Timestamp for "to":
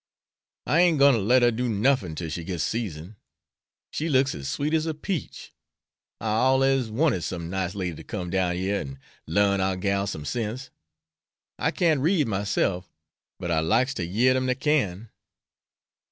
1.13-1.19, 7.97-8.03